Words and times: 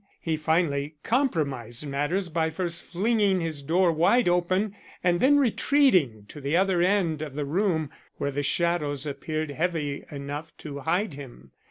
He 0.19 0.35
finally 0.35 0.95
compromised 1.03 1.85
matters 1.87 2.27
by 2.27 2.49
first 2.49 2.85
flinging 2.85 3.39
his 3.39 3.61
door 3.61 3.91
wide 3.91 4.27
open 4.27 4.75
and 5.03 5.19
then 5.19 5.37
retreating 5.37 6.25
to 6.29 6.41
the 6.41 6.57
other 6.57 6.81
end 6.81 7.21
of 7.21 7.35
the 7.35 7.45
room 7.45 7.91
where 8.17 8.31
the 8.31 8.41
shadows 8.41 9.05
appeared 9.05 9.51
heavy 9.51 10.03
enough 10.09 10.57
to 10.57 10.79
hide 10.79 11.13
him. 11.13 11.51